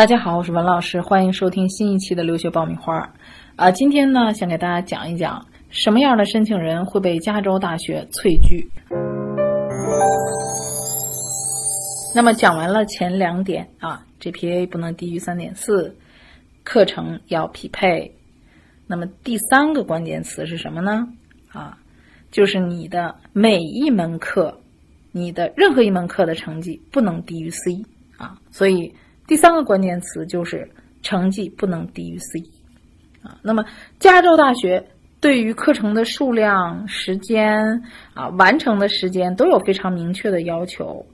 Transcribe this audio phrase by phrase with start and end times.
[0.00, 3.12] 大家好，我是文老师，欢迎收听新一期的留学爆米花。
[3.56, 8.70] 啊，今天呢，想给大家讲一讲什么样的申请人会被加州大学萃拒。
[12.14, 15.94] 那么讲完了前两点啊，GPA 不能低于三点四，
[16.64, 18.14] 课程要匹配。
[18.86, 21.06] 那么第三个关键词是什么呢？
[21.52, 21.76] 啊，
[22.30, 24.62] 就是你的每一门课，
[25.12, 27.84] 你的任何一门课的成绩不能低于 C
[28.16, 28.94] 啊，所以。
[29.30, 30.68] 第三个关键词就是
[31.02, 32.40] 成绩不能低于 C，
[33.22, 33.64] 啊，那么
[34.00, 34.84] 加州大学
[35.20, 37.80] 对于课程的数量、时间
[38.12, 41.06] 啊、完成的时间都有非常明确的要求，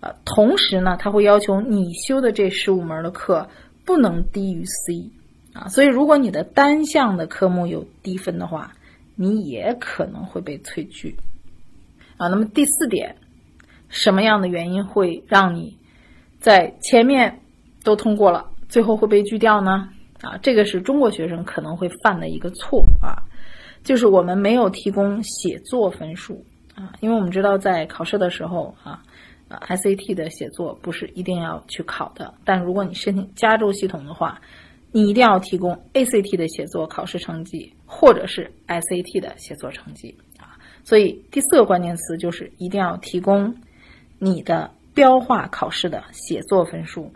[0.00, 3.46] 呃，同时呢，他会要求你修的这十五门的课
[3.84, 5.10] 不能低于 C，
[5.52, 8.72] 啊，所以如果你的单项的科目有低分的话，
[9.14, 11.14] 你也可能会被退拒，
[12.16, 13.14] 啊，那么第四点，
[13.90, 15.76] 什么样的原因会让你
[16.40, 17.40] 在前面？
[17.88, 19.88] 都通过了，最后会被拒掉呢？
[20.20, 23.16] 啊，这个是中国学生可能会犯的一个错啊，
[23.82, 26.44] 就是我们没有提供写作分数
[26.74, 29.02] 啊，因为我们知道在考试的时候啊，
[29.48, 34.38] 啊 SAT 的写作不是一定要去考的，但如果你申请加州系统的话，
[34.92, 43.54] 你一定要提供 ACT 的写作考试成绩或者是 SAT 的写作成绩啊，所以第四个关键词就是一定要提供
[44.18, 47.10] 你的标化考试的写作分数。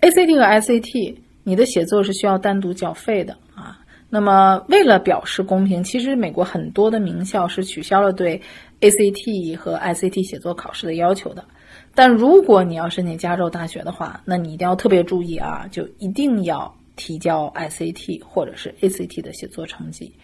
[0.00, 3.80] ACT 和 SAT，你的写作是需要单独缴费的啊。
[4.10, 8.40] 那么，为了表示公平，其实美国很多的名校是取消了对
[8.80, 11.44] ACT 和 SAT 写作考试的要求的。
[11.94, 20.14] 但如果你要申请加州大学的话，那你一定要特别注意啊，就一定要提交 SAT 或者是 ACT 的写作成绩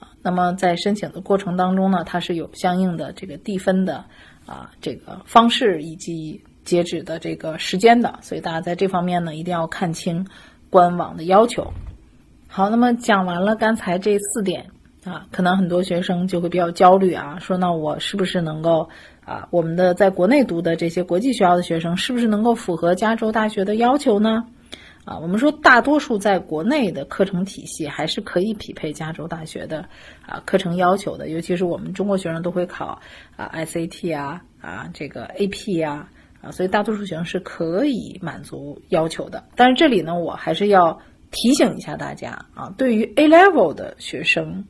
[0.00, 0.08] 啊。
[0.22, 4.04] 那么在申请的过程当中呢，它是有相应的这个递分的
[4.46, 6.42] 啊这个方式以及。
[6.68, 10.26] 截止的这个时间的，所以大家在这方面呢一定要看清
[10.68, 11.72] 官网的要求。
[12.46, 14.66] 好，那么讲完了刚才这四点
[15.04, 18.86] 啊，可能很多学生就会比较焦虑啊，说那我是不是能够
[19.24, 24.44] 啊，我们的在国内读的这些国际学校的学生是不是能够符合加州大学的要求呢？
[25.04, 29.88] 啊，我们说大多数在国内的课程体系还是可以匹配加州大学的
[30.26, 33.00] 啊课程要求的，尤其是我们中国学生都会考
[33.36, 36.06] 啊 SAT 啊啊这个 AP 呀。
[36.40, 39.44] 啊，所以大多数学生是可以满足要求的。
[39.56, 41.00] 但是这里呢，我还是要
[41.30, 44.64] 提醒一下大家啊，对于 A level 的学生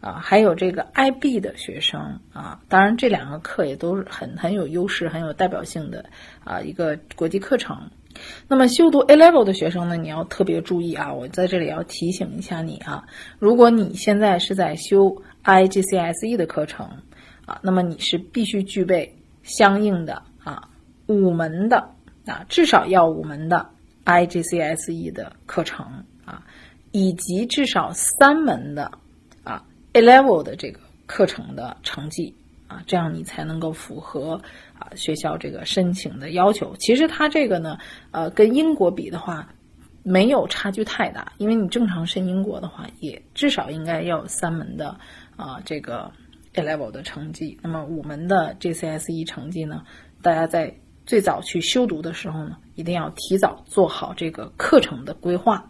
[0.00, 6.04] 啊，还有这个 IB 的学生啊，当然这两个课也都是很很有优势、很有代表性的
[6.44, 7.76] 啊一个国际课程。
[8.48, 13.04] 那么修读 A level 的学生呢，你要特别注意啊，我在这里要提醒一下你啊，
[13.38, 16.86] 如果你现在是在修 IGCSE 的课程
[17.46, 20.22] 啊，那么你是必须具备相应的。
[21.10, 21.90] 五门的
[22.26, 23.68] 啊，至少要五门的
[24.04, 25.84] IGCSE 的课程
[26.24, 26.42] 啊，
[26.92, 28.90] 以及至少三门的
[29.42, 32.34] 啊 A level 的这个课程的成绩
[32.68, 34.40] 啊，这样你才能够符合
[34.78, 36.74] 啊学校这个申请的要求。
[36.78, 37.76] 其实它这个呢，
[38.12, 39.52] 呃，跟英国比的话，
[40.04, 44.96] 没有差距太大，因为你正常申英国的话，也至少应该要有三门的
[45.36, 46.10] 啊这个
[46.54, 47.58] A level 的成绩。
[47.60, 49.82] 那么五门的 GCSE 成绩呢，
[50.22, 50.72] 大家在
[51.06, 55.68] 最早去修读的时候呢，一定要提早做好这个课程的规划。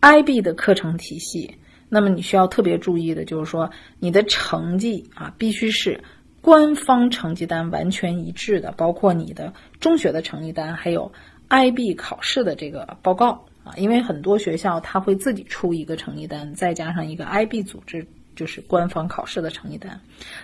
[0.00, 1.54] IB 的课程体系，
[1.88, 6.02] 那么你需要特别注意的就是说，你的成绩啊，必须是
[6.40, 11.12] 官方成绩单完全一致的，包括你的中学的成绩单，还有
[11.48, 13.74] IB 考试的这个报告啊。
[13.76, 20.00] 因为很多学校他会自己出一个成绩单，再加上一个 IB 组织就是官方考试的成绩单。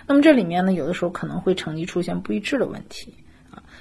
[0.07, 3.13] 那么这里面呢，有的时候可能会成绩出现不一致的问题。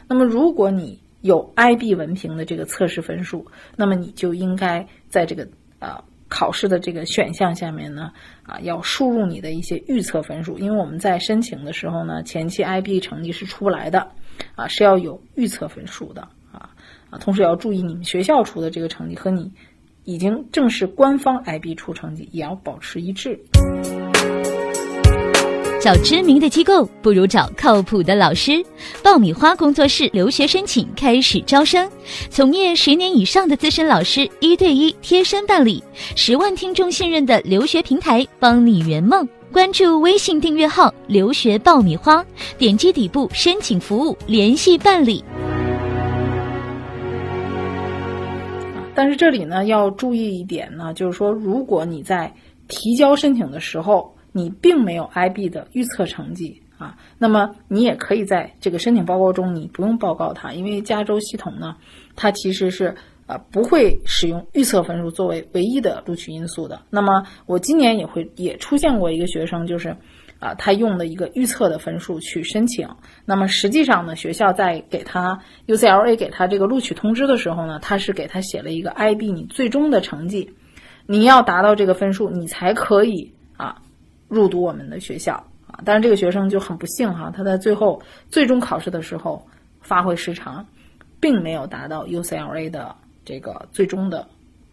[0.08, 3.46] 那么，如果你有 IB 文凭的这个测试分数，
[3.76, 5.46] 那么你就应该在这个
[5.80, 8.12] 呃考试的这个选项下面呢，
[8.44, 14.08] 啊，要输入你的一些预测分数，因为我们在申请的时候呢，前期 IB 成绩是出不来的，
[14.54, 16.70] 啊，是要有预测分数的，啊
[17.10, 19.52] 啊，同时要注意你们学校出的这个成绩和你
[20.04, 23.38] 已经正式官方 IB 出成绩也要保持一致。
[25.88, 28.62] 找知名的机构不如找靠谱的老师。
[29.02, 31.90] 爆米花工作室留学申请开始招生，
[32.28, 35.82] 从业十年以上的资深老师一对一贴身办理，
[36.14, 39.26] 十万听众信任的留学平台，帮你圆梦。
[39.50, 42.22] 关注微信订阅号“留学爆米花”，
[42.58, 45.24] 点击底部申请服务联系办理。
[48.94, 52.30] 但是这里呢要注意一点呢，就是说如果你在
[52.68, 54.14] 提交申请的时候。
[54.38, 56.96] 你并没有 IB 的预测成绩啊。
[57.18, 61.76] 那么你也可以在这个申请报告中，你不用报告它，因为加州系统呢，
[62.14, 62.94] 它其实是
[63.26, 66.80] 呃不会使用预测分数作为唯一的录取因素的。
[66.88, 69.94] 那么我今年也会也出现过一个学生，就是
[70.38, 72.88] 啊他用的一个预测的分数去申请，
[73.24, 80.48] 那么实际上呢，学校在给他 UCLA 给他这个录取通知的时候呢，他是给他写了一个 IB 你最终的成绩。
[81.10, 83.32] 你要达到这个分数，你才可以
[84.28, 85.34] 入读我们的学校
[85.66, 85.80] 啊。
[85.84, 89.44] 但是这个学生就很不幸哈，他在最后最终考试的时候
[89.80, 90.64] 发挥失常，
[91.20, 92.94] 并没有达到 UCLA 的
[93.24, 94.26] 这个最终的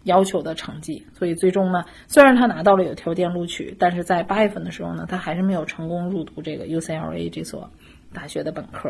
[0.03, 1.05] 要求的成绩。
[1.17, 7.69] 所以最终呢，虽然他拿到了有条件录取，但是在八月份的时候呢，他还是没有成功入读这个 UCLA 这所
[8.13, 8.89] 大学的本科。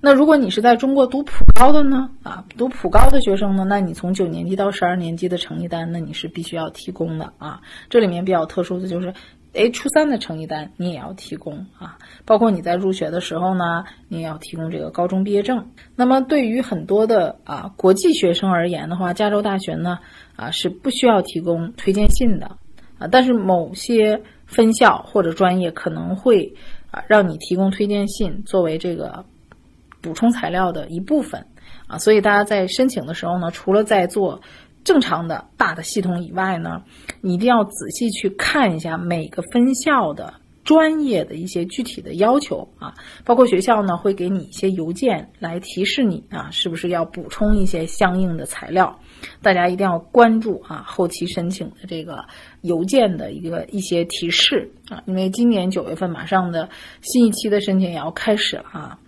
[0.00, 2.10] 那如果你是在中国读普高的呢？
[2.22, 3.64] 啊，读普高的学生呢？
[3.64, 7.62] 那你从九年级到十二年级的成绩单，那你是必须要提供的啊。
[7.88, 9.14] 这里面比较特殊的就是，
[9.54, 11.96] 哎，初三的成绩单你也要提供啊。
[12.24, 15.70] 包括你在入学的时候呢，你也要提供这个高中毕业证。
[15.96, 19.98] 那么对于很多的啊国际学生而言的话，加州大学呢
[20.36, 22.46] 啊是不需要提供推荐信的
[22.98, 26.54] 啊，但是某些分校或者专业可能会
[26.90, 29.24] 啊让你提供推荐信作为这个。
[30.00, 31.46] 补充材料的一部分
[31.86, 34.42] 啊，所以大家在申请的时候呢，除了在做
[34.84, 36.82] 正常的大的系统以外呢，
[37.20, 40.32] 你一定要仔细去看一下每个分校的
[40.62, 42.94] 专业的一些具体的要求啊，
[43.24, 48.98] 包括学校呢会给你一些邮件来提示你啊，是不是要补充一些相应的材料，
[49.42, 52.24] 大家一定要关注啊，后期申请的这个
[52.62, 56.68] 邮件的一个一些提示啊，因为今年九月份马上的
[57.02, 58.98] 新一期的申请也要开始了啊。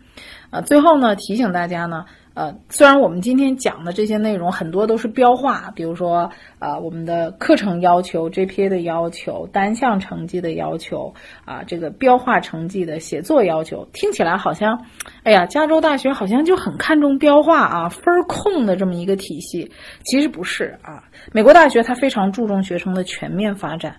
[0.48, 2.04] 啊，最后呢，提醒大家呢，
[2.36, 11.14] 呃，虽然我们今天讲的这些内容很多都是标化，比如说，呃，我们的课程要求、GPA 的要求、单项成绩的要求，
[11.46, 14.78] 啊，这个标化成绩的写作要求，听起来好像，
[15.22, 19.72] 哎呀，加州大学好像就很看重标化啊，分儿控的这么一个体系，
[20.04, 23.96] 其实不是啊，美国大学它非常注重学生的全面发展。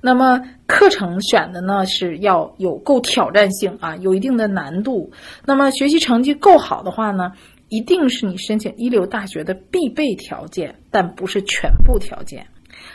[0.00, 5.10] 那么课程选的呢是要有够挑战性啊，有一定的难度。
[5.44, 7.32] 那么学习成绩够好的话呢，
[7.68, 12.46] 一定是你申请一流大学的必备条件，但不是全部条件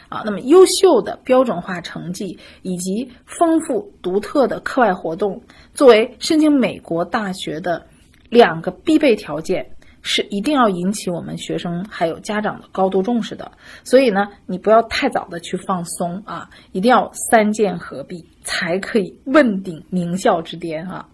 [0.10, 0.22] 啊。
[0.26, 5.42] 那么优秀的标准化成绩以及丰富独特的课外活动，
[5.74, 7.86] 作为申请美国大学的
[8.30, 9.72] 两个必备条件。
[10.04, 13.52] 是一定要引起我们学生还有家长的高度重视的，
[13.84, 21.08] 所以呢，你不要太早的去放松啊，一定要三剑合璧，才可以问鼎名校之巅啊。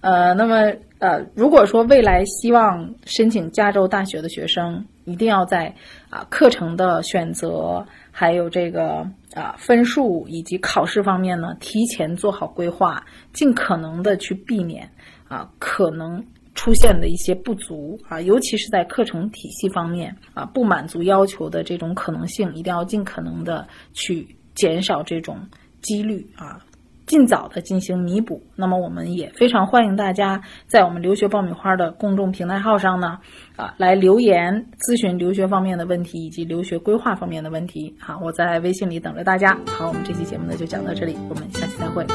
[0.00, 5.74] 呃，那么呃，如果说未来希望申请加州大学的学生，一定要在
[6.08, 14.88] 啊课程的选择，还有这个啊分数以及考试方面呢，提前做好规划，尽可能的去避免
[15.28, 16.24] 啊可能。
[16.52, 25.38] 出现的一些不足啊，尤其是在课程体系方面啊，不满足要求的这种可能性，一定要尽可能的去减少这种
[25.80, 26.60] 几率啊，
[27.10, 28.40] 尽早的进行弥补。
[28.54, 33.18] 那么，我们也非常欢迎大家在我们留学爆米花的公众平台号上呢
[33.56, 37.92] 啊来留言咨询留学方面的问题以及留学规划方面的问题。
[37.98, 39.58] 好，我在微信里等着大家。
[39.66, 42.06] 好，我们这期节目呢就讲到这里，我们下期再会。